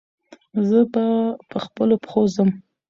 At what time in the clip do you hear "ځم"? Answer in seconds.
2.35-2.49